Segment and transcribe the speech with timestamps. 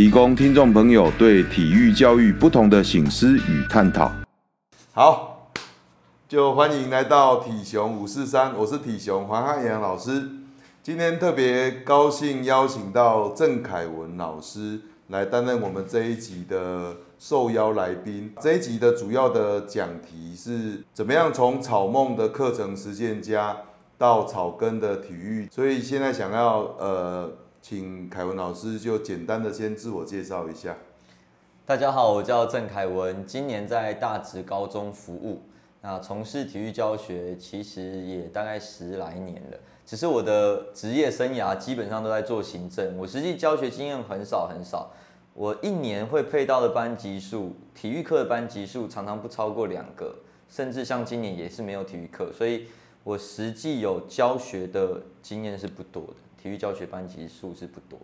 [0.00, 4.10] 提供听众朋友对体育教育不同的醒思与探讨。
[4.94, 5.52] 好，
[6.26, 10.26] 就欢迎来到体熊五四三，我是体熊黄汉阳老师。
[10.82, 18.32] 今天特别高兴邀请到郑凯文老师来担任我们这一集的受邀来宾。
[18.40, 23.54] 这一集的主要的讲题是怎么样从草梦的课程实践家
[23.98, 25.46] 到草根的体育。
[25.52, 27.30] 所以现在想要呃。
[27.62, 30.76] 请凯文老师就简单的先自我介绍一下。
[31.66, 35.42] 大家好，我叫郑凯文，今年在大直高中服务。
[35.82, 44.90] 那从事体育教学其实也大概十来年了，只是我的职业生涯基本上都在做行政，我实际教学经验很少很少。
[45.34, 50.14] 我一年会配到的班级数，体育课的班级数常常不超过两个，
[50.48, 52.66] 甚至像今年也是没有体育课，所以
[53.04, 56.14] 我实际有教学的经验是不多的。
[56.40, 58.00] 体育教学班级数是不多。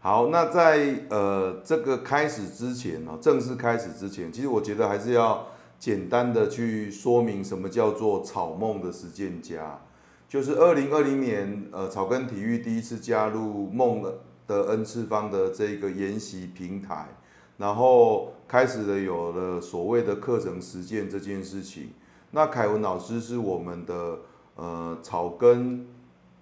[0.00, 5.46] 好，那在呃这个开始之前呢，正式开始之前，其实我觉得还是要
[5.78, 9.80] 简单的去说明什么叫做草梦的实践家。
[10.28, 17.08] 就是二零二零年，呃，草根体育第一次加入梦的的 N 次方的这个研习平台，
[17.56, 21.90] 然后开始了有了所谓的课程实践这件事情。
[22.32, 24.18] 那凯文老师是我们的
[24.56, 25.86] 呃草根。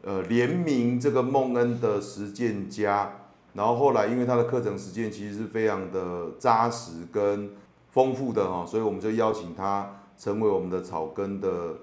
[0.07, 3.11] 呃，联名这个梦恩的实践家，
[3.55, 7.51] 然后后来因为他的课程实践其实是非常的扎实跟
[7.91, 11.77] 丰富的哈，所以我们就邀请他成为我们的草根的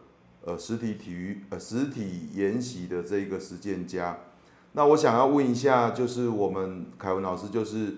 [0.46, 4.16] 呃实体体育呃实体研习的这个实践家。
[4.74, 7.96] 那我想要问一下，就是我们凯文老师，就是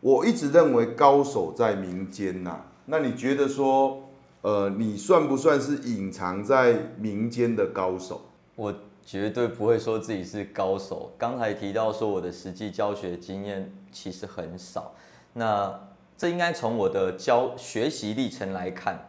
[0.00, 4.08] 我一直认为高手在民间呐，那你觉得说，
[4.40, 8.22] 呃，你算不算是隐藏在民间的高手？
[8.54, 8.74] 我。
[9.06, 11.12] 绝对不会说自己是高手。
[11.16, 14.92] 刚才提到说我的实际教学经验其实很少，
[15.32, 15.80] 那
[16.18, 19.08] 这应该从我的教学习历程来看，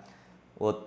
[0.53, 0.83] 我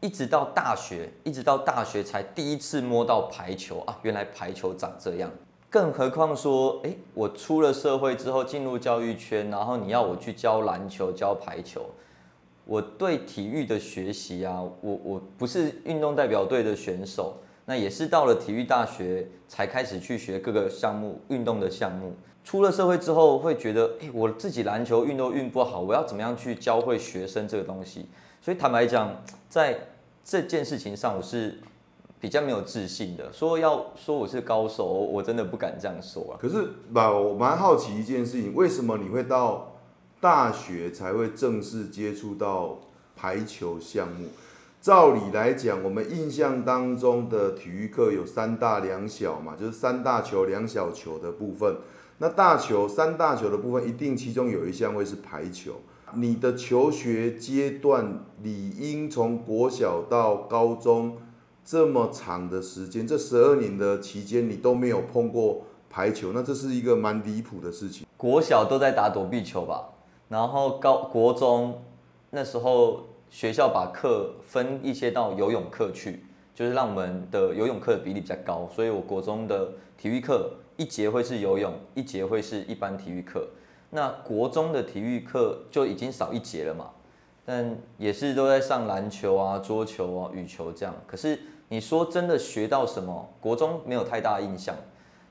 [0.00, 5.30] 一直到大学，一直到大学才第一次摸到排球啊，原来排球长这样。
[5.68, 11.84] 更何况说，诶，我出了社会之后进入教育圈，然后你要我去教篮球、教排球，
[12.64, 17.34] 我对体育的学习啊，我我不是运动代表队的选手。
[17.70, 22.12] 那也是到了体育大学才开始去学各个项目运动的项目。
[22.42, 28.06] 出了社会之后，会觉得，诶，我自己篮球运都运不好，我要怎么样去教会学生这个东西？
[28.42, 29.14] 所以坦白讲，
[29.48, 29.78] 在
[30.24, 31.60] 这件事情上，我是
[32.18, 33.32] 比较没有自信的。
[33.32, 36.34] 说要说我是高手，我真的不敢这样说啊。
[36.42, 39.76] 可是吧，我蛮好奇一件事情，为什么你会到
[40.20, 42.80] 大学才会正式接触到
[43.14, 44.26] 排球项目？
[44.80, 51.76] 照理来讲，我们印象当中的体育课有三大两小嘛，就是三大球两小球的部分。
[52.16, 55.74] 那大球三大球的部分，一定其中有一项会是排球。
[56.14, 61.18] 你的求学阶段理应从国小到高中
[61.62, 68.06] 这么长的时间，这十二年的期间你都没有碰过排球，那这是一个蛮离谱的事情。
[68.16, 69.90] 国小都在打躲避球吧，
[70.30, 71.82] 然后高国中
[72.30, 73.09] 那时候。
[73.30, 83.48] 学校把课分一些到游泳课去，就是让我们的游泳课的比例比较高，所以我国中的体育课一节会是游泳，一节会是一般体育课。
[83.90, 86.90] 那国中的体育课就已经少一节了嘛，
[87.44, 90.92] 但也是都在上篮球啊、桌球啊、羽球这样。
[91.06, 91.38] 可是
[91.68, 93.32] 你说真的学到什么？
[93.40, 94.74] 国中没有太大印象，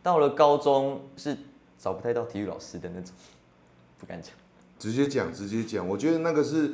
[0.01, 1.37] 到了高中是
[1.77, 3.13] 找不太到体育老师的那种，
[3.97, 4.31] 不敢讲。
[4.77, 6.73] 直接讲，直接讲，我觉得那个是。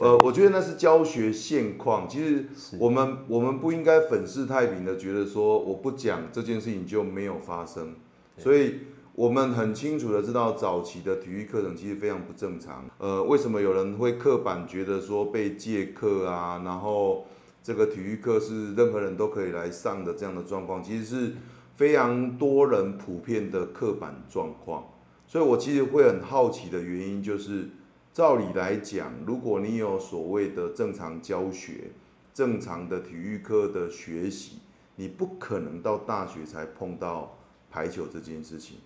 [0.00, 2.08] 呃，我觉得那是教学现况。
[2.08, 2.46] 其实
[2.78, 7.96] 我们我们不应该粉饰太平的觉得说我不讲这件事情就没有发生。
[8.38, 8.76] 所以
[9.14, 12.86] 我们很清楚的知道早期的体育课程其实非常不正常。
[12.96, 17.26] 呃，为什么有人会刻板觉得说被借课啊，然后
[17.62, 21.32] 这个体育课是任何人都可以来上的这样的状况，其实是
[21.76, 24.82] 非常多人普遍的刻板状况。
[25.26, 27.68] 所以我其实会很好奇的原因就是。
[28.12, 31.92] 照理来讲，如果你有所谓的正常教学、
[32.34, 34.58] 正常的体育课的学习，
[34.96, 37.38] 你不可能到大学才碰到
[37.70, 38.78] 排球这件事情。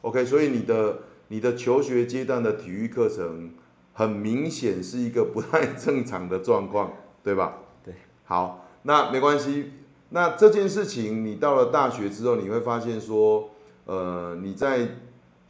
[0.00, 3.52] OK，所以你的你的求学阶段的体育课程，
[3.92, 6.92] 很明显是一个不太正常的状况，
[7.22, 7.58] 对吧？
[7.84, 7.94] 对。
[8.24, 9.72] 好，那没关系。
[10.08, 13.50] 那这件事情，你到了大学之后，你会发现说，
[13.84, 14.88] 呃，你在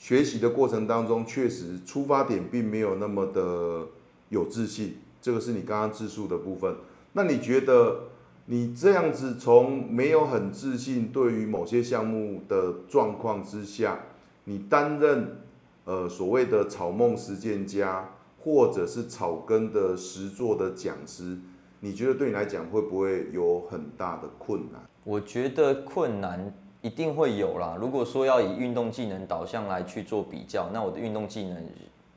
[0.01, 3.87] 学习的过程当中，确实出发点并没有那么的
[4.31, 4.97] 有自信。
[5.23, 6.75] 这个是你刚刚自述的部分。
[7.13, 8.01] 那你觉得？
[8.47, 14.01] 你这样子从没有很自信对于某些项目的状况之下，
[14.43, 15.37] 你担任
[15.85, 18.11] 呃所谓的草梦实践家，
[18.41, 21.39] 或者是草根的实作的讲师，
[21.79, 24.83] 你觉得对你来讲会不会有很大的困难？
[25.05, 26.53] 我觉得困难
[26.83, 27.77] 一定会有啦。
[27.79, 31.65] 如果说要以运动技能导向来去做比较，那我的运动技能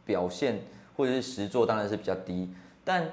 [0.06, 0.60] 表现
[0.96, 2.50] 或者是实作当然是比较低。
[2.84, 3.10] 但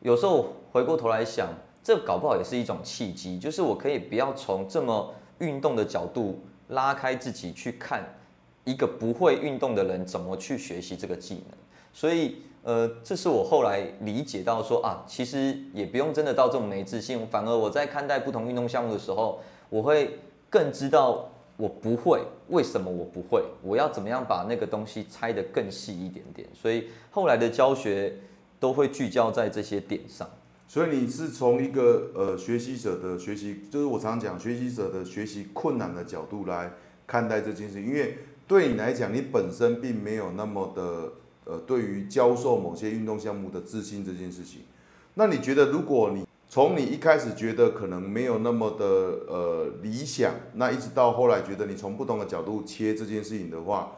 [0.00, 1.48] 有时候回过头来想。
[1.80, 8.04] 这搞不好也是一种契机，就是我可以不要从这么运动的角度拉开自己去看
[8.64, 11.56] 一个不会运动的人怎么去学习这个技能。
[11.94, 19.40] 所以，呃，这是我后来理解到说啊，其实也不用真的到这么没自信，反而我在看待不同运动项目的时候，
[19.70, 20.18] 我会
[20.50, 26.48] 更知道我不会，为什么我不会，我要怎么样把那个东西拆得更细一点点。
[26.54, 28.14] 所以后来的教学
[28.60, 30.28] 都会聚焦在这些点上。
[30.66, 36.70] 所以你是从一个呃学习者的学习，就是我常讲学习者的学习困难的角度来
[37.06, 41.12] 看待这件事，因为对你来讲，你本身并没有那么的
[41.44, 44.60] 呃对于教授某些运动项目的自信这件事情。
[45.14, 48.84] 那你觉得，如果你从你一开始觉得可能没有那么的
[49.28, 53.92] 呃理想，那一直到后来觉得你从不同的角度切这件事情的话，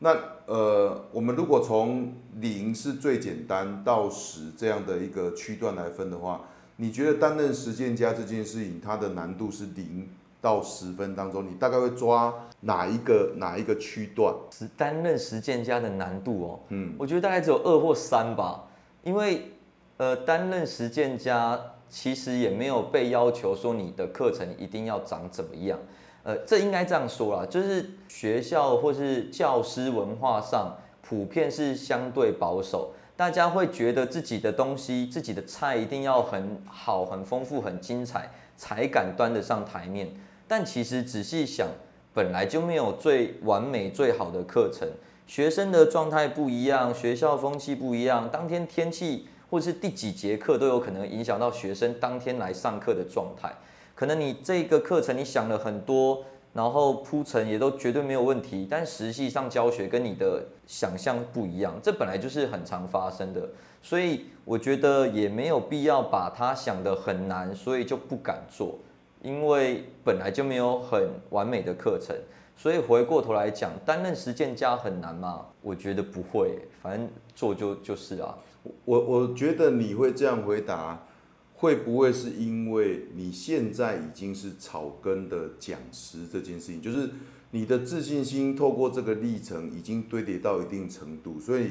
[0.00, 0.14] 那
[0.44, 6.42] 呃，我们如果从零是最简单到十这样的一个区段来分的话，
[6.76, 10.06] 你觉得担任实践家这件事情，它的难度是零
[10.42, 14.34] 到十分当中，你大概会抓哪一个哪一个区段？
[14.50, 18.64] 是担任实践家的难度哦，嗯，我觉得大概只有二或三吧，
[19.02, 19.52] 因为
[19.96, 21.58] 呃，担任实践家
[21.88, 25.78] 其实也没有被要求说你的课程一定要长怎么样。
[26.22, 40.10] 呃，这应该这样说啦，就是学校或是教师文化上普遍是相对保守，大家会觉得自己的东西、自己的菜一定要很好、很丰富、很精彩，才敢端得上台面。
[40.48, 41.68] 但其实仔细想，
[42.12, 44.88] 本来就没有最完美、最好的课程，
[45.28, 53.52] 学生的状态不一样，学校风气不一样，当天天气或者是第几节课都有可能影响到学生当天来上课的状态。
[53.94, 56.22] 可能你这个课程你想了很多，
[56.52, 63.48] 然后铺陈也都绝对没有问题，但实际上教学跟你的想象不一样，这本来就是很常发生的，
[63.82, 68.78] 所以我觉得也没有必要把它想得很难，所以就不敢做，
[69.22, 72.14] 因为本来就没有很完美的课程，
[72.56, 75.46] 所以回过头来讲，担任实践家很难吗？
[75.62, 78.36] 我觉得不会，反正做就就是啊。
[78.84, 81.02] 我我觉得你会这样回答。
[81.58, 87.08] 会不会是因为你现在已经是草根的讲师这件事情，就是
[87.52, 91.70] 你的自信心透过这个历程已经堆叠到一定程度，所以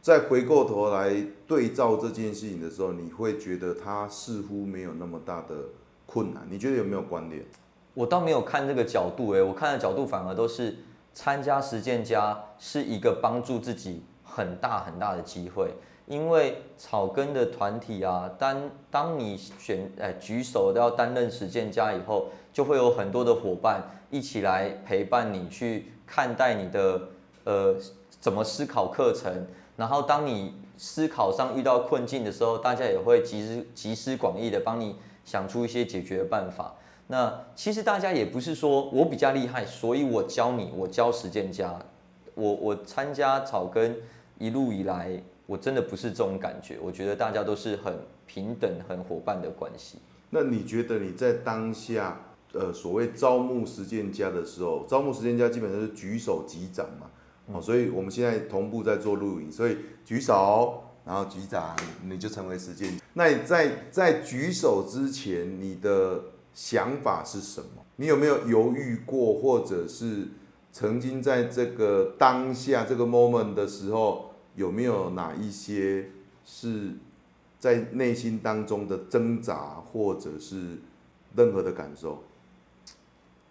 [0.00, 1.14] 再回过头来
[1.46, 5.56] 对照这件事情的时候，你会觉得它似乎没有那么大的
[6.06, 6.46] 困难。
[6.48, 7.44] 你觉得有没有关联？
[7.92, 10.74] 我倒没有看这个角度，诶，我看的角度反而都是
[11.12, 15.70] 参加实践家是一个帮助自己很大很大的机会。
[16.08, 27.00] 因为草根的团体啊，当当你选哎举手都要担任实践家以后，就会有很多的伙伴一起来陪伴你去看待你的
[27.44, 27.76] 呃
[28.08, 29.46] 怎么思考课程，
[29.76, 34.96] 然后当你思考上遇到困境的时候，大家也会集思集思广益的帮你
[35.26, 36.74] 想出一些解决的办法。
[37.08, 41.78] 那其实大家也不是说我比较厉害，所以我教你，我教实践家，
[42.34, 43.94] 我我参加草根
[44.38, 45.22] 一路以来。
[45.48, 49.96] 我真的不是这种感觉，我觉得大家都是很平等、很伙伴的关系。
[50.28, 52.20] 那你觉得你在当下，
[52.52, 57.06] 呃，所谓招募实践家的时候，招募实践家基本上是举手即掌嘛？
[57.50, 61.74] 哦，所以我们现在同步在做录影，所以举手，然后击掌，
[62.04, 63.00] 你就成为实践。
[63.14, 67.82] 那你在在举手之前，你的想法是什么？
[67.96, 70.28] 你有没有犹豫过，或者是
[70.70, 74.27] 曾经在这个当下这个 moment 的时候？
[74.58, 76.06] 有没有哪一些
[76.44, 76.90] 是
[77.60, 80.78] 在内心当中的挣扎，或者是
[81.36, 82.24] 任何的感受？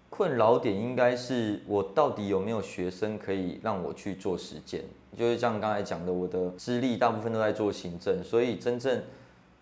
[0.09, 4.83] 困扰点应该是我到底有没有学生可以让我去做实践？
[5.17, 9.01] 就是像刚才讲的，我的资历大部分都在做行政，所以真正，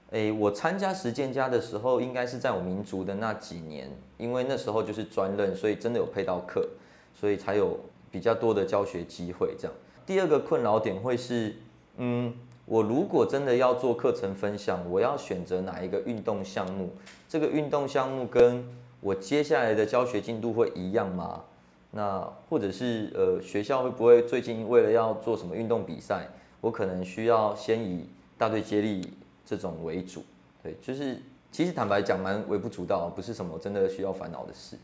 [0.10, 6.68] 诶，我参加实践家的时候，应该是在我民族的那几年，因为那时候就是专任，所以真的有配到课，
[7.14, 7.80] 所以才有
[8.16, 9.74] 比较多的教学机会这样。
[10.06, 11.54] 第二个困扰点会是，
[11.98, 16.94] 嗯，我如果真的要做课程分享，我要选择哪一个运动项目？
[17.28, 18.66] 这个运动项目跟
[19.02, 21.44] 我接下来的教学进度会一样吗？
[21.92, 26.26] 那或者是呃，学校会不会最近为了要做什么运动比赛，
[26.62, 28.08] 我可能需要先以
[28.38, 29.12] 大队接力
[29.46, 30.24] 这种为主？
[30.64, 31.20] 对，就是
[31.52, 34.78] 其实坦白讲，蛮微不足道，不是什么真的需要烦恼的事。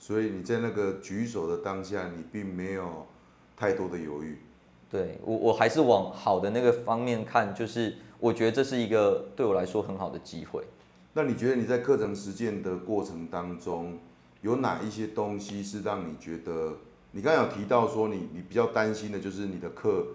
[0.00, 3.06] 所以你在那个举手的当下，你并没有
[3.56, 4.38] 太多的犹豫。
[4.90, 10.64] 对，我，我还是往好的那个方面看，就是我觉得这是一个对我来说很好的机会。
[11.12, 13.98] 那你觉得你在课程实践的过程当中，
[14.40, 16.78] 有哪一些东西是让你觉得？
[17.12, 20.06] 你刚刚有提到说你你比较担心的就是你的课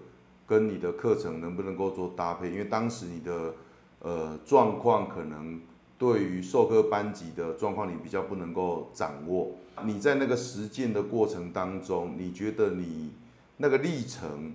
[0.48, 3.54] 跟你的课程能不能够做搭配，因为当时你的
[4.00, 5.60] 呃状况可能
[5.98, 9.52] 对于授课班级的状况你比较不能够掌握。
[9.84, 13.12] 你在那个实践的过程当中，你觉得你
[13.58, 14.54] 那个历程，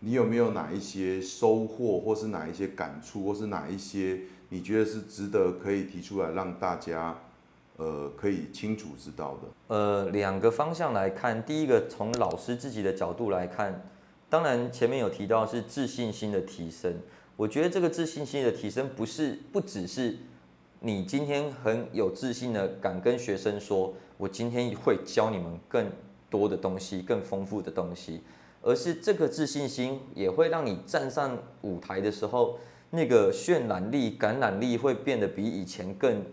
[0.00, 4.20] 你有没有哪一些收获，或是哪一些感触，或是哪一些？
[4.50, 7.14] 你觉得是值得可以提出来让大家，
[7.76, 9.74] 呃，可以清楚知道的？
[9.74, 13.82] 呃，两个方向来看，第一个从老师自己的角度来看，
[14.30, 16.94] 当然前面有提到是自信心的提升。
[17.36, 20.16] 我觉得这个自信心的提升不是不只是
[20.80, 25.90] 你今天很有自信的敢跟学生说，我今天会教你们更
[26.30, 28.22] 多的东西，更丰富的东西，
[28.62, 32.58] 而是这个自信心也会让你站上舞台的时候。
[32.90, 36.24] 那个渲染力、感染力会变得比以前更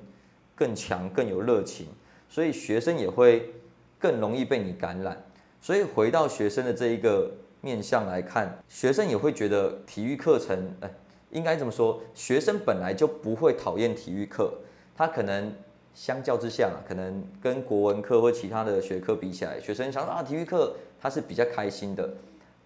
[0.55, 1.87] 更强、更有热情，
[2.29, 3.53] 所以学生也会
[3.99, 5.21] 更容易被你感染。
[5.59, 10.89] 所以回到学生的这一个面向来看，学生也会觉得体育课程，哎，
[11.35, 12.01] 应该怎么说？
[12.13, 14.53] 学生本来就不会讨厌体育课，
[14.95, 15.53] 他可能
[15.93, 22.09] 相较之下，可能跟国文课或其他的学科比起来，学生想说啊，体育课他是比较开心的。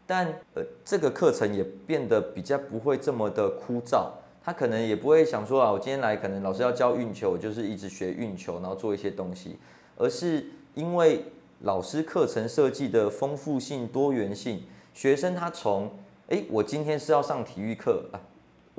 [0.05, 4.09] 但呃，这个课程也变得比较不会这么的枯燥，
[4.43, 9.57] 他可能也不会想说啊，我今天来可能老师要教运球，就是一直学运球，然后做一些东西，
[9.97, 10.45] 而是
[10.75, 11.25] 因为
[11.61, 15.91] 老师课程设计的丰富性、多元性，学生他从
[16.27, 18.21] 诶，我今天是要上体育课啊，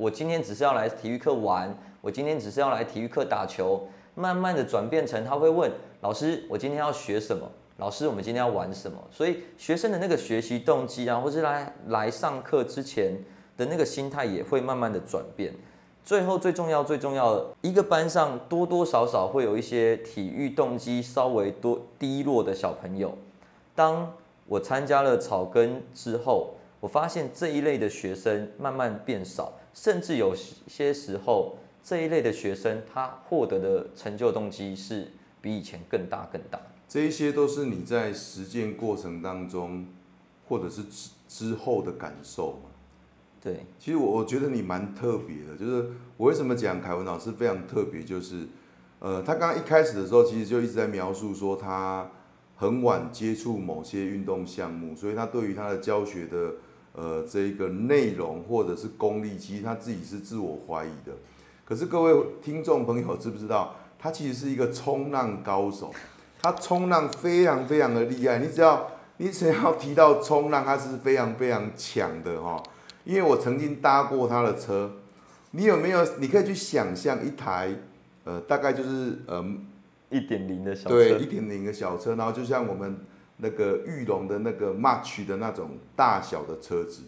[0.00, 7.46] 我今天只是要来体育课玩，我今天只是要来体育课打球，慢慢的转变成他会问老师，我今天要学什么？
[7.76, 8.96] 老师，我们今天要玩什么？
[9.10, 13.14] 所以学生的那个学习动机啊，或是来来上课之前
[13.58, 15.52] 的那个心态也会慢慢的转变。
[16.02, 23.18] 最后最重要最重要的，一个班上多多少少会有一些体育动机稍微多低落的小朋友。
[23.74, 24.10] 当
[24.46, 30.34] 我参加了草根之后，我发现这一类的学生慢慢变少，甚至有
[30.66, 35.08] 些时候这一类的学生他获得的成就动机是
[35.40, 36.58] 比以前更大更大。
[36.88, 39.86] 这一些都是你在实践过程当中，
[40.48, 42.70] 或者是之之后的感受嘛？
[43.42, 48.46] 对，其实我我觉得你蛮特别的，就是我为什么讲凯文老师非常特别，就是，
[48.98, 52.10] 呃，他刚刚一开始的时候，其实就一直在描述说他
[52.56, 56.54] 很晚接触某些运动项目，所以他对于他的教学的
[56.92, 61.12] 呃这一个内容或者是功力，其实他自己是自我怀疑的。
[61.64, 65.92] 可是各位听众朋友知不知道，他其实是一个冲浪高手。
[66.42, 72.62] 他冲浪非常非常的厉害，你只要你只要提到冲浪，他是非常非常强的哈。
[73.04, 74.90] 因为我曾经搭过他的车，
[75.50, 76.02] 你有没有？
[76.18, 77.74] 你可以去想象一台，
[78.24, 79.44] 呃，大概就是呃
[80.10, 82.98] 一点零的小车，对，一点零的小车，然后就像我们
[83.40, 87.02] 那个裕隆的那个 March 的那种大小的车子，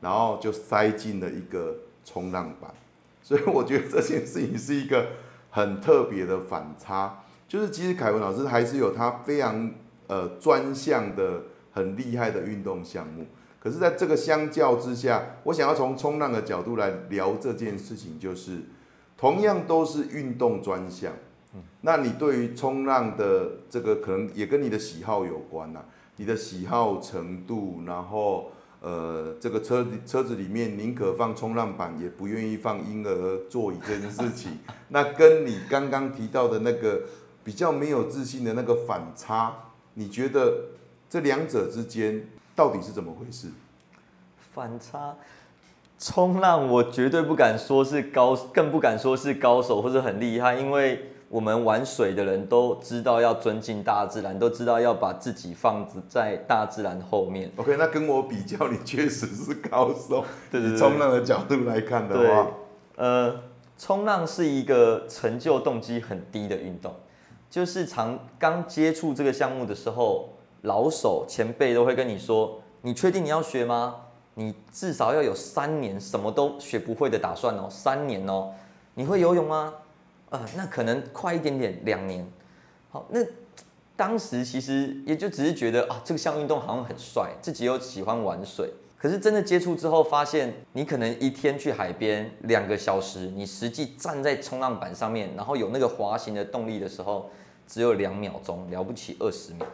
[0.00, 2.72] 然后就塞进了一个冲浪板，
[3.22, 5.08] 所以我觉得这件事情是一个
[5.50, 7.22] 很特别的反差。
[7.48, 9.70] 就是其实凯文老师还是有他非常
[10.08, 11.42] 呃专项的
[11.72, 13.26] 很厉害的运动项目，
[13.60, 18.62] 可是在这个相较之下，我想要从冲浪的角度来聊这件事情，就是
[19.16, 21.12] 同样都是运动专项，
[21.80, 25.80] 那你对于冲浪的这个可能也跟你的喜好有关呐，
[26.16, 34.58] 你的喜好程度，然后呃这个车车子里面宁可放冲浪板，也不愿意放婴儿座椅这件事情，
[34.88, 37.02] 那跟你刚刚提到的那个。
[37.46, 39.54] 比较没有自信的那个反差，
[39.94, 40.52] 你觉得
[41.08, 43.46] 这两者之间到底是怎么回事？
[44.52, 45.14] 反差，
[45.96, 57.50] 冲浪我绝对不敢说是高，更不敢说是高手或者很厉害，因为我们玩水的人都知道要尊敬大自然，都知道要把自己放在大自然后面。
[57.56, 60.24] OK，那跟我比较，你确实是高手。
[60.50, 62.50] 对 对对，冲浪的角度来看的话，
[62.96, 63.40] 呃，
[63.76, 66.94] 冲浪是一个成就动机很低的运动。
[67.50, 70.28] 就是常刚接触这个项目的时候，
[70.62, 73.96] 老手前辈都会跟你说，你确定你要学吗？
[74.34, 78.52] 你至少要有三年什么都学不会的打算哦，三年哦。
[78.94, 79.72] 你会游泳吗？
[80.30, 82.26] 呃，那可能快一点点，两年。
[82.90, 83.20] 好，那
[83.96, 88.72] 当时其实也就只是觉得啊，这个项运动好像很帅，自己又喜欢玩水。
[88.98, 97.30] 可是真的接触之后，发现你可能一天去海边两个小时，你实际站在冲浪板上面，然后有那个滑行的动力的时候，
[97.66, 99.66] 只有两秒钟，了不起二十秒。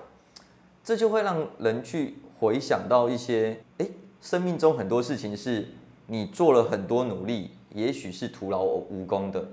[0.85, 3.91] 这就会让人去回想到一些，诶。
[4.21, 5.67] 生命中很多事情是
[6.07, 9.45] 你做了很多努力，也许是徒劳无功的，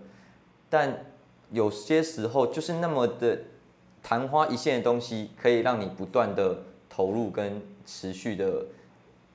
[0.69, 1.05] 但
[1.51, 3.41] 有些时候就是那么的
[4.03, 8.65] 昙花一现的东西，可以让你不断的投入跟持续的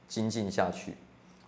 [0.08, 0.94] 精进下去。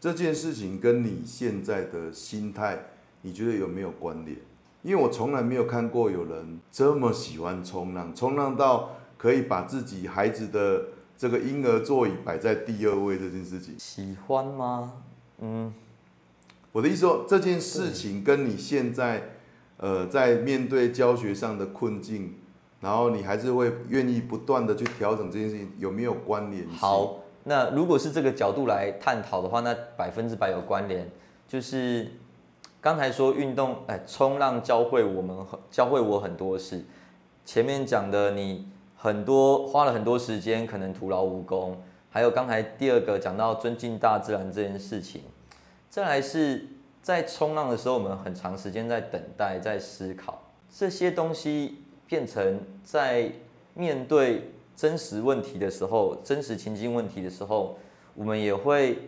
[0.00, 2.78] 这件事情跟你现在的心态，
[3.22, 4.36] 你觉得有没有关联？
[4.82, 10.84] 因为我从来没有看过有人这么喜欢冲浪，冲浪到可以把自己孩子的。
[11.18, 14.92] 这个婴儿座椅摆在第二位这件事情，喜欢吗？
[15.38, 15.72] 嗯，
[16.72, 19.35] 我的意思说，这件事情跟你现在，
[19.78, 22.34] 呃，在面对教学上的困境，
[22.80, 26.68] 然后你还是会愿意不断的去调整这件事情，有没有关联？
[26.70, 31.10] 好，那如果是这个角度来探讨的话，那百分之百有关联。
[31.48, 32.10] 就是
[32.80, 35.36] 刚才说运动，哎，冲浪教会我们，
[35.70, 36.84] 教会我很多事。
[37.44, 38.68] 前面讲的你。
[38.98, 41.76] 很多花了很多时间，可能徒劳无功。
[42.10, 45.20] 还有刚才第二个讲到尊敬大自然这件事情，
[45.90, 46.66] 再来是
[47.06, 53.30] 在冲浪的时候，我们很长时间在等待，在思考这些东西，变成在
[53.74, 57.78] 面对真实问题的时候，真实情境问题的时候，
[58.16, 58.98] 我们也会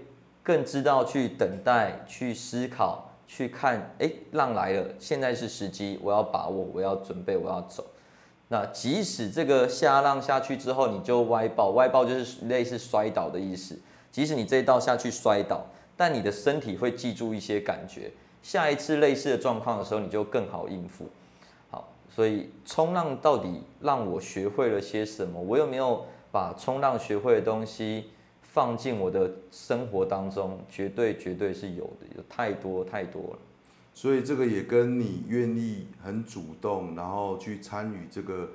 [0.44, 7.84] 更知道去等待，去思考，去看，哎，浪来了，现在是时机，我要把握，我要准备，我要走。
[8.46, 13.76] 那即使这个下浪下去之后，你就歪爆，歪爆就是类似摔倒的意思。
[14.12, 15.66] 即使你这一道下去摔倒，
[15.98, 21.06] 但你的身体会记住一些感觉，下一次类似的状况的时候，你就更好应付。
[21.70, 25.40] 好，所以冲浪到底让我学会了些什么？
[25.40, 28.04] 我有没有把冲浪学会的东西
[28.42, 30.60] 放进我的生活当中？
[30.70, 33.38] 绝对绝对是有的，有太多太多了。
[33.92, 38.48] 所以这个也跟你愿意很主动，然后去参与这个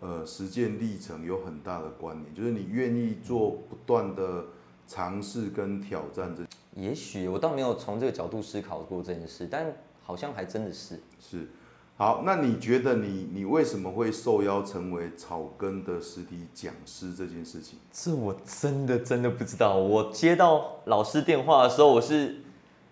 [0.00, 4.44] 呃实践历程有很大的关联，就是你愿意做不断的
[4.86, 6.42] 尝试跟挑战这。
[6.74, 11.00] 也许我倒没有从这个角度思考过这件事，但好像还真的是。
[11.20, 11.48] 是，
[11.96, 17.78] 好，那你觉得你你为什么会受邀成为草根的实体讲师这件事情？
[17.92, 19.76] 这我真的真的不知道。
[19.76, 22.36] 我接到老师电话的时候，我是。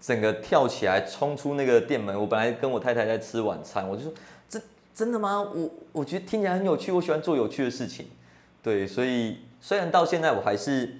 [0.03, 4.13] 整个跳起来冲出那个店门，我本来跟我太太在吃晚餐，我就说：
[4.49, 4.59] 这
[4.95, 5.43] 真的吗？
[5.43, 8.07] 我我觉得听起来很有趣，我喜欢做有趣的事情。
[8.63, 10.97] 对，所以虽然到现在我还是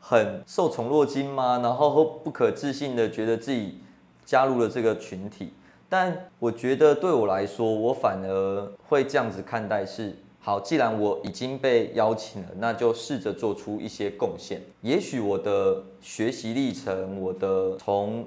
[0.00, 3.78] 很受宠若惊吗，然后不可置信的觉得自己
[4.24, 5.52] 加入了这个群体，
[5.88, 10.16] 但我觉得对我来说，我反而会这样子看待是。
[10.42, 14.58] 好，既然我已经被邀请了，那就试着做出一些贡献。
[14.80, 18.24] 也许我的学习历程，我的从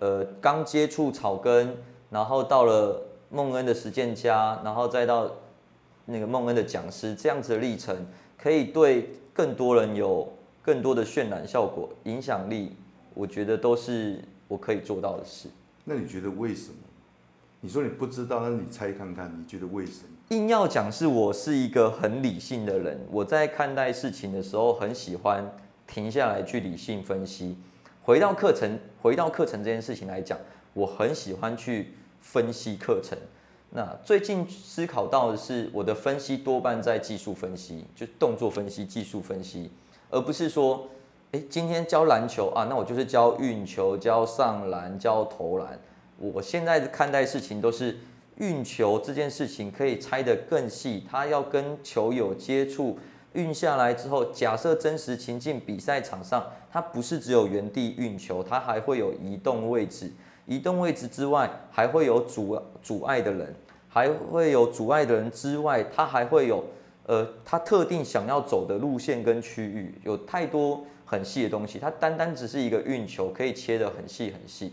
[0.00, 1.76] 呃刚接触草根，
[2.10, 5.30] 然后到了孟恩的实践家，然后再到
[6.06, 7.96] 那个孟恩的讲师，这样子的历程，
[8.36, 10.28] 可以对更多人有
[10.62, 12.72] 更多的渲染效果、影响力。
[13.14, 15.48] 我觉得都是我可以做到的事。
[15.84, 16.76] 那你觉得为什么？
[17.60, 20.08] 你说你不知道，那你猜看看，你觉得为什么？
[20.28, 25.44] 硬要讲是我是一个很理性的人，我在看待事情的时候很喜欢
[25.86, 27.56] 停下来去理性分析。
[28.02, 30.38] 回到课程，回到课程这件事情来讲，
[30.72, 33.16] 我很喜欢去分析课程。
[33.70, 39.70] 那最近思考到的是，我的分析多半在技术分析，就动作分析、技术分析，
[40.12, 40.86] 而不是说，
[41.32, 45.76] 诶，今天教篮球啊，那我就是教运球、教上篮、教投篮。
[46.18, 47.98] 我现在看待事情都是。
[48.38, 52.98] 运球这件事情可以拆得更细，他要跟球友接触，
[53.34, 60.10] 运下来之后，假设真实情境比赛场上，他不是只有原地运球，他还会有移动位置，
[60.46, 63.54] 移动位置之外，还会有阻阻碍的人，
[63.86, 66.64] 还会有阻碍的人之外，他还会有
[67.06, 74.72] 呃，他特定想要走的路线跟区域，有太多很细的东西，他单单只是一个运球，可以切得很细很细。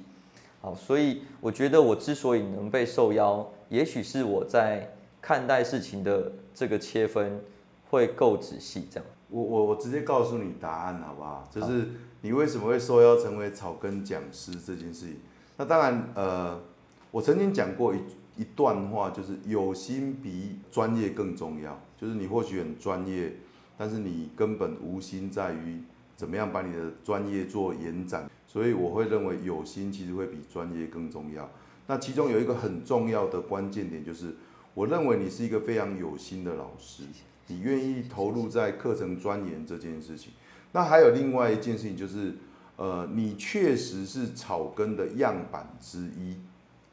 [0.61, 7.41] 好，所以我觉得我之所以能被受邀，也许是我在看待事情的这个切分
[7.89, 8.87] 会够仔细。
[8.91, 11.47] 这样，我我我直接告诉你答案好不好？
[11.49, 11.87] 就是
[12.21, 15.19] 你为什么会受邀成为草根讲师这件事情。
[15.57, 16.61] 那当然，呃，
[17.09, 17.99] 我曾经讲过一
[18.37, 21.79] 一段话，就是有心比专业更重要。
[21.99, 23.33] 就是你或许很专业，
[23.77, 25.81] 但是你根本无心在于
[26.15, 28.29] 怎么样把你的专业做延展。
[28.47, 31.49] 所以我会认为有心其实会比专业更重要。
[31.85, 34.35] 那其中有一个很重要的关键点就是，
[34.73, 37.03] 我认为你是一个非常有心的老师，
[37.47, 40.33] 你愿意投入在课程钻研这件事情。
[40.71, 42.33] 那还有另外一件事情就是，
[42.77, 46.37] 呃，你确实是草根的样板之一。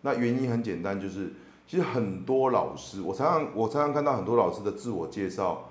[0.03, 1.33] 那原因很简单，就是
[1.67, 5.71] 其实很多老师，我常常我常常看到很多老师的自我介绍，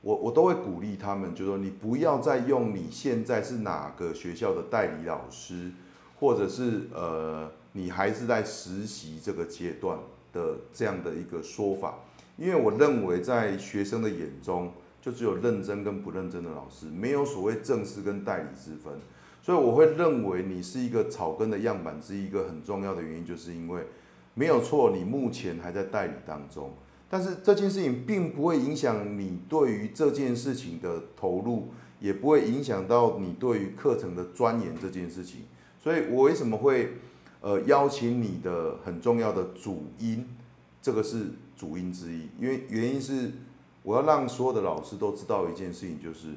[0.00, 5.70] 我我都会鼓励他们，就说你不要再用你现在是哪个学校的代理老师，
[6.18, 9.98] 或者是呃你还是在实习这个阶段
[10.32, 11.94] 的这样的一个说法，
[12.36, 14.72] 因为我认为在学生的眼中。
[15.04, 18.90] 就只有认真跟不认真的老师，没有所谓正式跟代理之分，
[19.42, 23.86] 所以我会认为你是一个草根的样板之，一个很重要的原因，就是因为
[24.34, 26.72] 没有错，你目前还在代理当中，
[27.08, 31.68] 但是这件事情并不会影响你对于这件事情的投入，
[32.00, 35.42] 也不会影响到你对于课程的钻研这件事情，
[35.82, 36.98] 所以我为什么会
[37.40, 40.28] 呃邀请你的很重要的主因，
[40.82, 43.32] 这个是主因之一，因为原因是。
[43.84, 46.28] 我要让所有的老师都知道一件事情，就是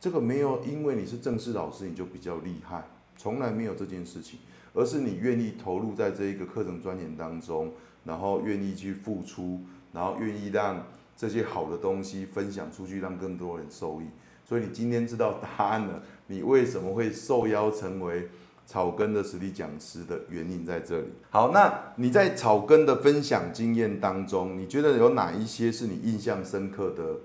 [0.00, 2.84] 这个没有因为你是正式老师你就比较厉害，
[3.16, 4.38] 从来没有这件事情，
[4.74, 7.72] 而是你愿意投入在这一个课程钻研当中，
[8.04, 9.60] 然后愿意去付出，
[9.92, 10.84] 然后愿意让
[11.16, 14.06] 这些好的东西分享出去，让更多人受益。
[14.44, 18.28] 所以你今天知道答案了，你为什么会受邀成为？
[18.64, 21.08] 草根的实力讲师的原因在这里。
[21.30, 27.16] 好，那你在草根的分享经验当中，你觉得有哪一些是你印象深刻的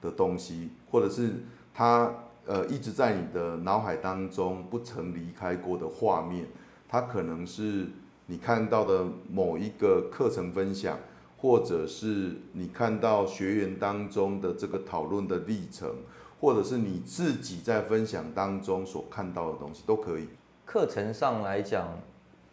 [0.00, 1.42] 的东西，或者是
[1.74, 2.10] 他
[2.46, 6.46] 呃一直在你的脑海当中不曾离开过的画面？
[6.94, 7.88] 它可能是
[8.26, 10.96] 你看到的某一个课程分享，
[11.36, 15.92] 或者是你看到学员当中的这个讨论的历程，
[16.40, 20.28] 或者是你自己在分享当中所看到的东西，都可以。
[20.64, 21.98] 课程上来讲，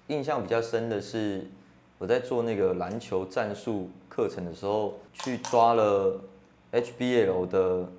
[0.07, 1.47] 印象比较深的是
[1.99, 6.19] 我在做那个篮球战术课程的时候，去抓了
[6.71, 7.89] HBL 的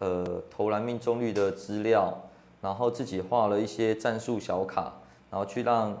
[0.00, 2.20] 呃投篮命中率的资料，
[2.60, 4.92] 然后自己画了一些战术小卡，
[5.34, 6.00] 然后去让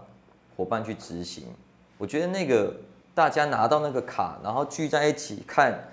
[0.56, 1.42] 伙伴去执行。
[1.98, 2.72] 我觉得那个
[3.16, 5.88] 大家拿到那个卡，然后聚在一起看，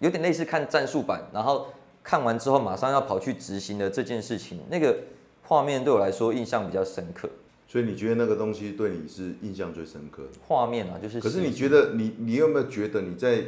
[0.00, 1.68] 有点类似看战术版，然后
[2.02, 4.94] 看完之后马上要跑去执行的这件事情，那个。
[5.44, 7.28] 画面对我来说印象比较深刻，
[7.66, 11.20] 所以你觉得那个东西对你是印象最深刻的画面啊，就是。
[11.20, 13.44] 可是你觉得你你有没有觉得你在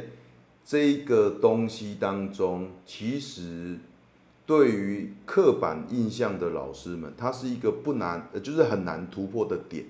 [0.63, 3.77] 这一个东西当中，其实
[4.45, 9.85] 对于刻板印象的老师们，他是一个不难，呃，就是很难突破的点，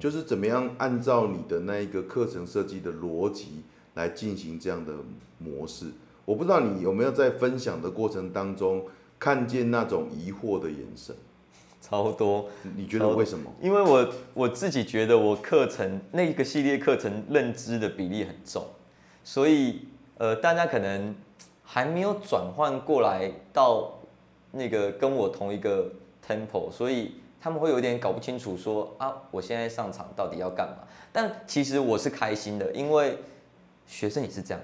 [0.00, 3.62] 就是怎么样按照你的那一个课程设计的逻辑
[3.94, 4.92] 来进行这样的
[5.38, 5.86] 模式。
[6.24, 8.84] 我不知道你有没有在分享的过程当中
[9.18, 11.14] 看见那种疑惑的眼神。
[11.80, 13.52] 超多，你觉得为什么？
[13.60, 18.64] 因为我我自己觉得我课程那个系列课程认知的比例很重，
[19.24, 19.80] 所以
[20.16, 21.12] 呃，大家可能
[21.72, 23.90] 还没有转换过来到
[24.50, 25.90] 那个跟我同一个
[26.22, 30.86] tempo，所以他们会有点搞不清楚说啊，我现在上场到底要干嘛？
[31.10, 33.16] 但其实我是开心的，因为
[33.86, 34.62] 学生也是这样，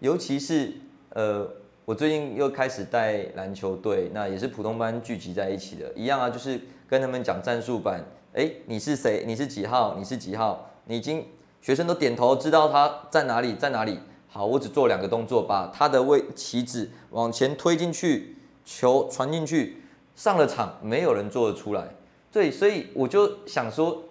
[0.00, 0.72] 尤其是
[1.10, 1.48] 呃。
[1.84, 8.00] 我最近又开始带篮球队，那也是普通班聚集在一起的，一样啊，就是跟他们讲战术板。
[8.34, 9.24] 哎，你是谁？
[9.26, 9.96] 你是几号？
[9.98, 10.70] 你是几号？
[10.84, 11.26] 你已经
[11.60, 13.98] 学生都点头，知道他在哪里，在哪里。
[14.34, 19.82] 好，我只做两个动作，把他的位旗子往前推进去，球传进去，
[20.16, 21.88] 上了场，没有人做得出来。
[22.32, 24.04] 对，所以我就想说，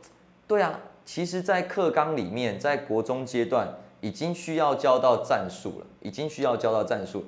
[0.45, 3.67] 对啊，其实，在课纲里面，在国中阶段
[3.99, 7.25] 已经需要教到战术了，已经需要教到战术。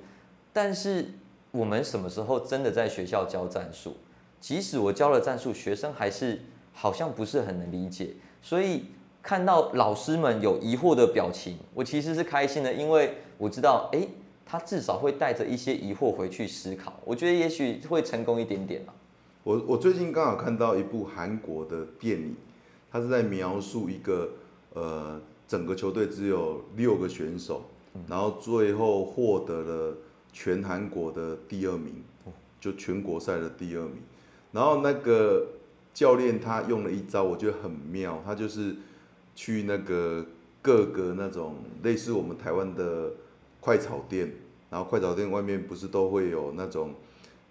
[0.53, 1.15] 但是
[1.49, 3.97] 我们什么时候真的在学校教战术？
[4.39, 6.39] 即使我教了战术，学生还是
[6.71, 8.11] 好像不是很能理解。
[8.43, 8.85] 所以
[9.23, 14.09] 看到老师们有疑惑的表情，我其实是开心的，因为我知道，诶，
[14.45, 16.93] 他至少会带着一些疑惑回去思考。
[17.05, 18.93] 我觉得也许会成功一点点吧。
[19.43, 22.35] 我我最近刚好看到一部韩国的电影，
[22.91, 24.29] 他是在描述一个
[24.73, 27.63] 呃，整个球队只有六个选手，
[28.07, 29.97] 然后最后获得了。
[30.35, 32.03] 全韩国的第二名，
[32.59, 34.01] 就全国赛的第二名。
[34.51, 35.45] 然后那个
[35.93, 38.19] 教练他用了一招，我觉得很妙。
[38.25, 38.75] 他就是
[39.35, 40.25] 去那个
[40.61, 43.11] 各个那种类似我们台湾的
[43.59, 44.31] 快炒店，
[44.69, 46.93] 然后快炒店外面不是都会有那种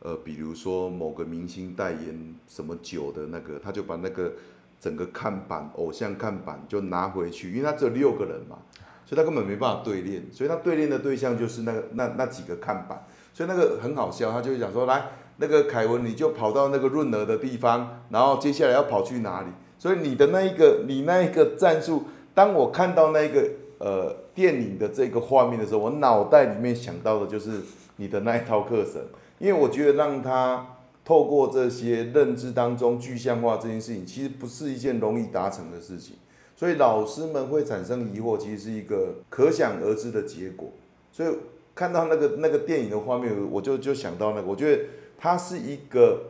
[0.01, 4.33] 呃，比如说某个明星代言什么酒的那个，他就把那个
[4.81, 8.59] 整个看板偶像看板就拿回去，因为他只有六个人嘛。
[9.05, 19.49] 所以他根本没办法对练，所以他对练的对象就是那个那那几个看板，所以那个很好笑，他就会讲说，来那个凯文你就跑到那个润儿的地方，然后接下来要跑去哪里？
[19.83, 27.61] 所以你的那一个，你那一个战术，当我看到那个呃电影的这个画面的时候，我脑袋里面想到的就是
[27.97, 29.03] 你的那一套课程，
[29.41, 30.65] 因为我觉得让他
[31.05, 36.15] 透过这些认知当中具象化这件事情，其实不是一件容易达成的事情。
[36.55, 40.71] 所以老师们会产生疑惑，其实是一个可想而知的结果。
[41.11, 41.35] 所以
[41.75, 44.85] 看到那个那个电影的画面，我就就想到那个，我觉得
[45.19, 46.21] 它是一个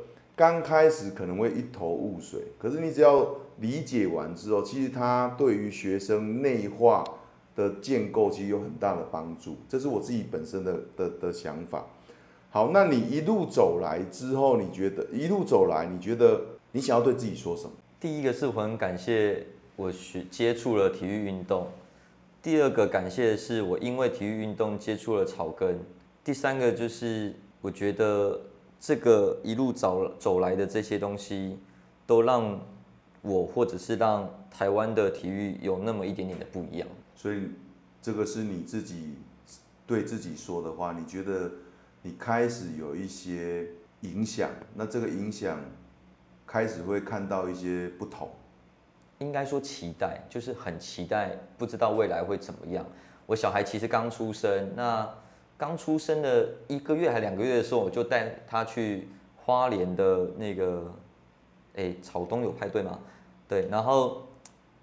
[0.43, 3.29] 刚开始可能会一头雾水，可是你只要
[3.61, 7.05] 理解完之后，其实它对于学生内化
[7.55, 9.57] 的建构其实有很大的帮助。
[9.69, 11.87] 这是我自己本身的的的想法。
[12.51, 16.41] 好，那你一路走来之后，你觉得一路走来，你觉得
[16.73, 17.71] 你想要对自己说什么？
[18.01, 19.47] 第一个是我很感谢。
[19.77, 21.69] 我学接触了体育运动，
[22.43, 25.79] 第二个感谢的是我因为体育运动接触了草根，
[26.25, 28.41] 第三个就是我觉得
[28.83, 31.57] 这个一路走走来的这些东西，
[32.05, 32.61] 都让
[33.21, 36.89] 我或者是让台湾的体育有那么一点点的不一样。
[37.15, 37.49] 所以
[38.03, 39.15] 这个是你自己
[39.87, 41.49] 对自己说的话，你觉得
[42.03, 43.69] 你开始有一些
[44.01, 45.61] 影响，那这个影响
[46.45, 48.29] 开始会看到一些不同。
[49.21, 52.85] 应该说期待，就是很期待，不知道未来会怎么样。
[53.27, 55.09] 我小孩其实刚出生，那
[55.63, 60.93] 刚出生的一个月还两个月的时候，我就带他去花莲的那个，
[61.77, 62.99] 哎，草东有派对嘛？
[63.47, 64.27] 对，然后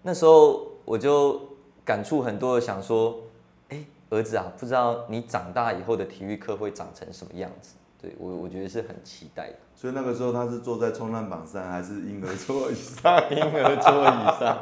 [0.04, 1.42] 那时候我就
[1.84, 3.20] 感触很多的，想说，
[3.68, 7.76] 哎，儿子啊，不知道你长大以后的体育课会长成什么样子？
[8.02, 9.56] 对我，我觉得是很期待的。
[9.76, 13.22] 所以那个时候他是坐在冲浪板上，还是婴儿座椅上？
[13.30, 14.58] 婴儿座椅上。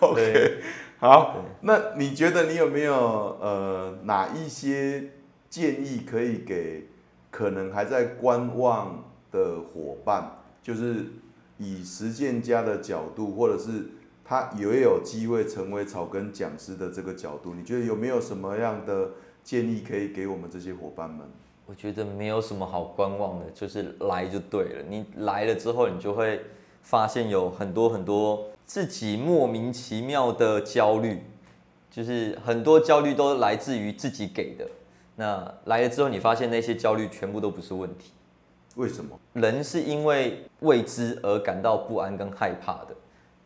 [0.00, 0.62] OK，
[0.98, 1.36] 好。
[1.60, 2.94] 那你觉得你有没有
[3.42, 5.10] 呃哪一些
[5.56, 6.84] 建议可以给
[7.30, 10.32] 可能还在观望的伙伴？
[10.62, 11.06] 就是
[11.56, 13.86] 以实践家的角度，或者是
[14.22, 21.26] 他也有机会成为草根讲师的这个角度，你觉得有没有什么样的建议可以给我们这些伙伴们？
[21.64, 24.82] 我觉得没有什么好观望的，就是来就对了。
[24.86, 26.42] 你来了之后，你就会
[26.82, 31.22] 发现有很多很多自己莫名其妙的焦虑，
[31.90, 34.68] 就是很多焦虑都来自于自己给的。
[35.16, 38.12] 那来了之后，你发现那些焦虑全部都不是问题。
[38.76, 39.18] 为什么？
[39.32, 42.94] 人是因为未知而感到不安跟害怕的，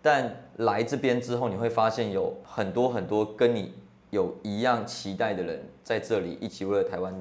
[0.03, 3.73] 但来这边之后，你会发现有很多很多跟你。
[4.11, 7.15] 有一样期待的人在这里一起为了台湾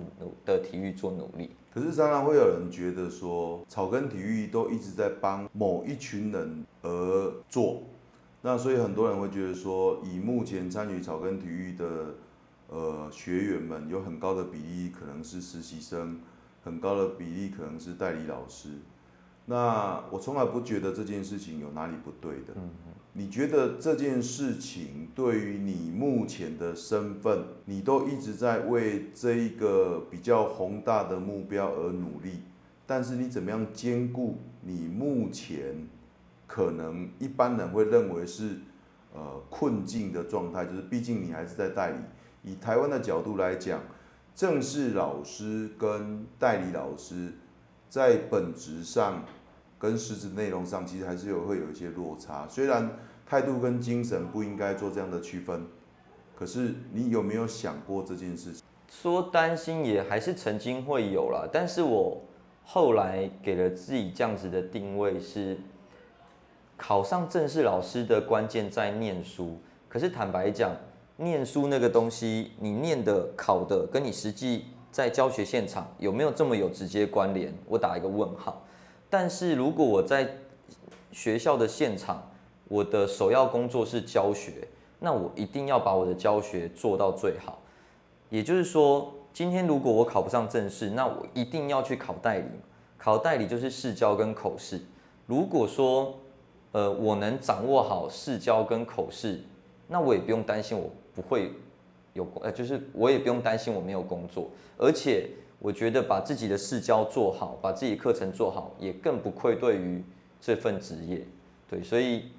[0.44, 1.52] 的体育做努力。
[1.72, 7.84] 可是常常会有人觉得说，草根体育都一直在帮某一群人而做。
[8.42, 11.86] 那所以很多人会觉得说，以目前参与草根体育的
[12.70, 16.20] 呃学员们，有很高的比例可能是实习生，
[16.64, 18.70] 很高的比例可能是代理老师。
[19.46, 22.54] 那我从来不觉得这件事情有哪里不对的。
[22.56, 22.70] 嗯
[23.14, 32.44] 你觉得这件事情对于你目前的身份，你都一直在为这一个比较宏大的目标而努力，
[32.86, 35.88] 但是你怎么样兼顾你目前
[36.46, 38.60] 可能一般人会认为是
[39.14, 40.66] 呃困境的状态？
[40.66, 41.98] 就是毕竟你还是在代理。
[42.44, 43.82] 以台湾的角度来讲，
[44.36, 47.34] 正式老师跟代理老师
[47.90, 49.24] 在本质上。
[49.80, 55.66] 跟实质内容上其实还是有会有一些落差，虽然态度跟精神不应该做这样的区分，
[56.36, 58.62] 可是你有没有想过这件事情？
[58.90, 62.22] 说担心也还是曾经会有啦，但是我
[62.66, 65.58] 后来给了自己这样子的定位是，
[66.76, 70.76] 考上正式老师的关键在念书，可是坦白讲，
[71.22, 77.54] 念书那个东西，你念的考的跟你实际在教学现场有没有这么有直接关联？
[77.68, 78.66] 我打一个问号。
[79.10, 80.30] 但是如果我在
[81.12, 82.32] 学校的现场，
[82.70, 84.66] 我的首要工作是教学，
[85.00, 87.60] 那我一定要把我的教学做到最好。
[88.30, 92.48] 也就是说，今天如果我考不上正式，那我一定要去考代理。
[92.98, 94.80] 考代理就是试教跟口试。
[95.26, 96.16] 如果说，
[96.72, 99.44] 呃，我能掌握好试教跟口试，
[99.88, 101.52] 那我也不用担心我不会
[102.14, 105.28] 有工，呃，就是我也不用担心我没有工作，而且。
[105.62, 110.02] 我觉得把自己的视教做好，把自己课程做好，也更不愧对于
[110.40, 111.22] 这份职业。
[111.70, 112.32] 对，所以，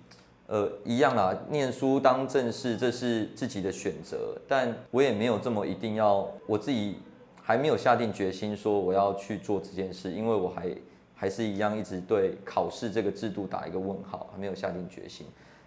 [0.46, 6.96] 呃，一样啦，念书当正事，这是自己的选择，但我也没有这么一定要，我自己
[7.42, 10.74] 还没有下定决心说我要去做这件事，因为我还
[11.14, 15.26] 还是一样一直对考试这个制度打一个问号，还没有下定决心。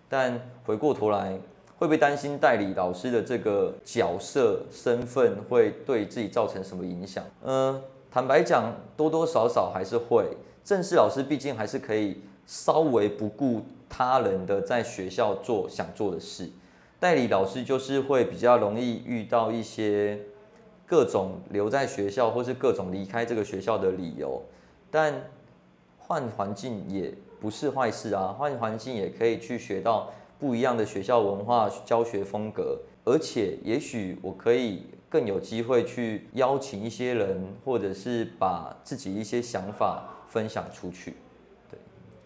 [0.10, 1.38] 但回过头来。
[1.84, 7.22] 会不会担心代理老师的这个角色身份会对自己造成什么影响？
[7.42, 7.78] 呃，
[8.10, 10.26] 坦白讲，多多少少还是会。
[10.64, 16.50] 正式老师毕竟还是可以稍微不顾他人的在学校做想做的事，
[17.02, 20.18] 代理老师就是会比较容易遇到一些
[20.88, 24.42] 各种留在学校或是各种离开这个学校的理由，
[24.90, 25.14] 但
[25.98, 40.10] 换环境也不是坏事啊，换环境也可以去学到不一样的学校文化、教学风格，而且也许我可以更有机会去邀请一些人，或者是把自己一些想法。
[40.34, 41.14] 分享出去，
[41.70, 41.78] 对，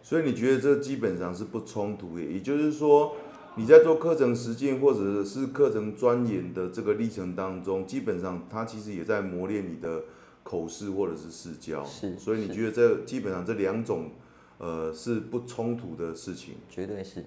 [0.02, 3.14] 所以你觉得这基本上是不冲突的，也就是说，
[3.56, 10.02] 你在做课程实践或者是课程钻研的这个历程当中，基本上它其实也在磨练你的
[10.42, 14.10] 口试或者是试教，是，所以你觉得这基本上这两种，
[14.58, 17.26] 呃，是不冲突的事情，绝对是。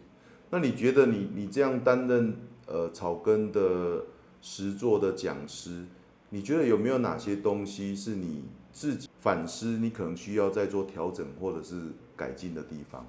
[0.50, 2.34] 那你觉得你你这样担任
[2.66, 4.04] 呃草根的
[4.42, 5.84] 实作的讲师，
[6.30, 13.06] 你觉得有没有哪些东西是你自己反思，你可能需要再做调整或者是改进的地方。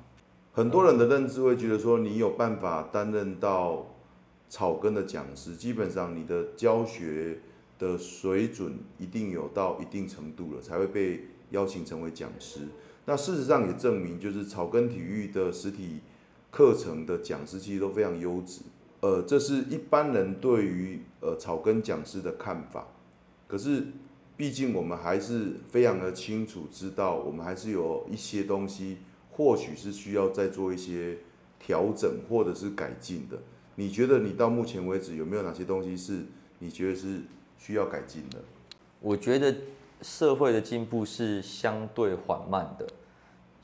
[0.53, 3.95] 很多人的认知会觉得说，你有办法担任到
[4.49, 7.39] 草根的讲师，基本上你的教学
[7.79, 12.67] 的水准一定有到一定程度了，才会被邀请成为讲师。
[13.05, 16.01] 那事实上也证明，就是草根体育的实体
[16.51, 18.61] 课程的讲师其实都非常优质。
[18.99, 22.87] 呃，这是一般人对于呃草根讲师的看法。
[23.47, 23.87] 可是。
[24.37, 28.97] 毕竟我们还是非常的清楚知道，我们还是有一些东西，
[29.29, 31.19] 或许是需要再做一些
[31.59, 33.37] 调整或者是改进的。
[33.75, 36.25] 你觉得你到目前为止有没有哪些东西是
[36.57, 37.21] 你觉得是
[37.59, 38.39] 需要改进的？
[38.99, 39.55] 我觉得
[40.01, 42.87] 社会的进步是相对缓慢的。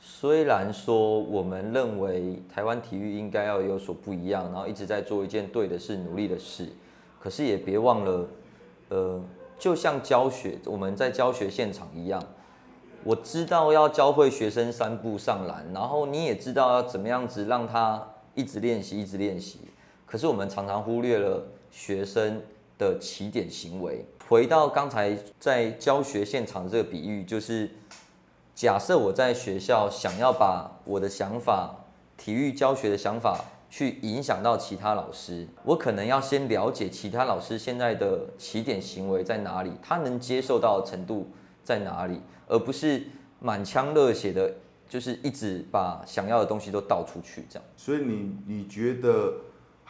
[0.00, 6.68] 虽然说我们认为台湾体育应该要有所不一样，然后一直在做一件对的事、努力的事，
[7.20, 8.28] 可是也别忘了，
[8.88, 9.22] 呃。
[9.58, 12.22] 就像教学，我们在教学现场一样，
[13.02, 19.58] 我知道要教会学生三步上篮，然后你也知道要怎么样子让他一直练习，一直练习。
[20.06, 22.40] 可是我们常常忽略了学生
[22.78, 24.06] 的起点行为。
[24.28, 27.68] 回到刚才在教学现场这个比喻，就是
[28.58, 31.76] 假设我在学校想要把我的想法，
[32.16, 33.44] 体育教学的想法。
[33.70, 41.30] 去影响到其他老师，我可能要先了解其他老师现在的起点行为在哪里，他能接受到的程度
[41.62, 43.02] 在哪里，而不是
[43.40, 44.50] 满腔热血的，
[44.88, 47.64] 就是一直把想要的东西都倒出去这样。
[47.76, 49.34] 所以你你觉得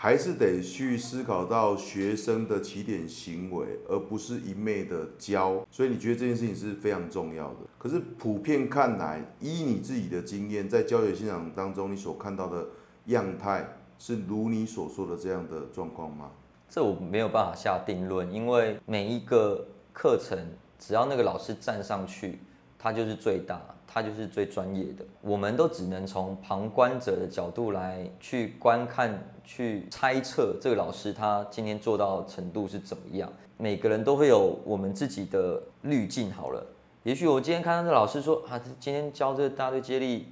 [0.00, 5.66] 还是得去思考到学生的起点行为，而不是一昧的教。
[5.72, 7.56] 所以你觉得这件事情是非常重要的。
[7.76, 12.64] 可是普遍看来，依你自己的经验，在教学现场当中，你所看到的。
[13.08, 13.66] 样态
[13.98, 16.30] 是如你所说的这样的状况吗？
[16.68, 20.38] 这我没有办法下定论，因为每一个课程，
[20.78, 22.38] 只要那个老师站上去，
[22.78, 25.04] 他就是最大，他就是最专业的。
[25.20, 33.30] 我们都只能从旁观者的角度来去观看、去猜测这个老师他今天做到程度是怎么样。
[33.56, 36.30] 每个人都会有我们自己的滤镜。
[36.32, 36.64] 好了，
[37.02, 40.28] 也许我今天看到这老师说啊，今天教这大队接力。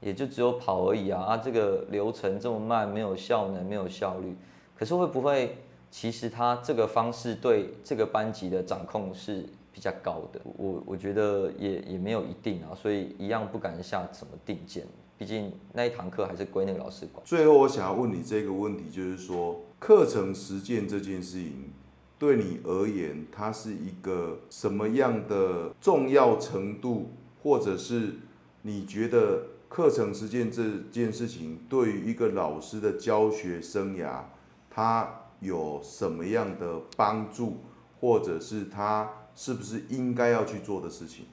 [0.00, 1.20] 也就只有跑而已啊！
[1.20, 4.34] 啊，这个流程这么慢，没有效能，没有效率。
[4.74, 5.58] 可是会不会，
[5.90, 10.40] 其实他这个方式对这个班级的掌控是比较高的？
[10.44, 14.86] 我我觉得也也没有一定啊，所以一样不敢下什么定见。
[15.16, 17.24] 毕竟那一堂课还是归那个老师管。
[17.24, 21.72] 最后，我想要问你这个问题，就是说课程实践这件事情
[22.18, 27.10] 对你而言，它是一个什么样的重要程度，
[27.42, 28.14] 或者是
[28.62, 29.42] 你觉得？
[29.70, 34.22] 课程实践这件事情对于一个老师的教学生涯，
[34.68, 37.58] 他有什么样的帮助，
[38.00, 41.24] 或者是他是不是应该要去做的事情？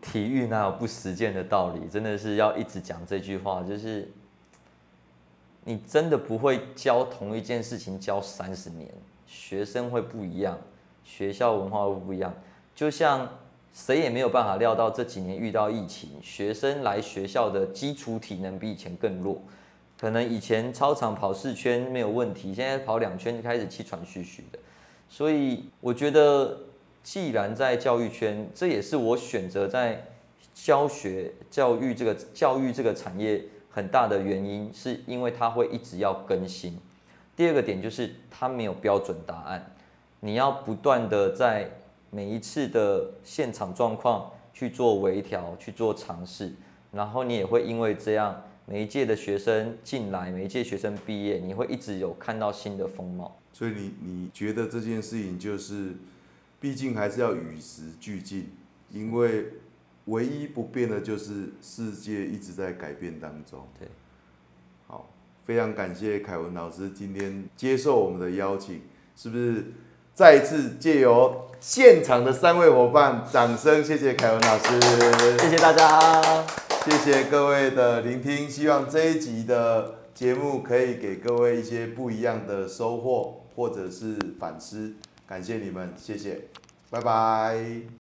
[0.00, 1.88] 体育哪有不实践的道理？
[1.88, 4.10] 真的是要一直讲这句话，就是
[5.64, 8.92] 你真的不会教同一件事情教三十年，
[9.26, 10.58] 学生会不一样，
[11.04, 12.34] 学校文化会不一样，
[12.74, 13.28] 就像。
[13.74, 19.40] 谁也没有办法料到这几年遇到疫情，学生来学校的基础体能比以前更弱。
[19.98, 24.58] 可能以前操场跑四圈没有问题，现在跑两圈就开始气喘吁吁的。
[25.08, 26.60] 所以我觉得，
[27.02, 30.06] 既然在教育圈，这也是我选择在
[30.54, 36.78] 教学教育这个教育这个产业很大的原因，是因为它会一直要更新。
[37.34, 39.74] 第二个点就是它没有标准答案，
[40.20, 41.70] 你要不断的在。
[42.14, 46.52] 每一次的现场状况去做微调，去做尝试，
[46.90, 53.34] 然后你也会因为这样，每一届的学生进来，每一届学生毕业，你会一直有看到新的风貌。
[53.50, 55.94] 所以你你觉得这件事情就是，
[56.62, 58.52] 毕竟还是要与时俱进，
[58.88, 59.46] 因为
[60.04, 63.66] 唯一不变的就是世界一直在改变当中。
[63.76, 63.88] 对，
[64.86, 65.10] 好，
[65.44, 68.80] 非常感谢凯文老师今天接受我们的邀请，
[69.16, 69.72] 是不是？
[70.14, 74.80] 再一次借由现场的三位伙伴，掌声谢谢凯文老师，
[75.40, 76.46] 谢谢大家，
[76.84, 84.94] 谢谢各位的聆听，希望这一集的节目可以给各位一些不一样的收获或者是反思，
[85.26, 86.48] 感谢你们，谢谢，
[86.90, 88.01] 拜拜。